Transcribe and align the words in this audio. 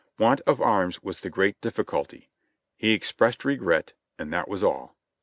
Want 0.17 0.41
of 0.47 0.59
arms 0.59 1.03
was 1.03 1.19
the 1.19 1.29
great 1.29 1.61
difficulty. 1.61 2.31
He 2.75 2.93
expressed 2.93 3.45
regret, 3.45 3.93
and 4.17 4.33
that 4.33 4.47
was 4.49 4.63
all. 4.63 4.95